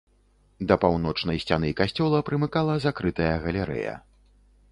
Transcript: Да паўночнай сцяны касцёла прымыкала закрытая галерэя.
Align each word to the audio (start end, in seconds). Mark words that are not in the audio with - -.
Да 0.69 0.77
паўночнай 0.85 1.37
сцяны 1.43 1.69
касцёла 1.81 2.23
прымыкала 2.29 2.79
закрытая 2.87 3.31
галерэя. 3.47 3.93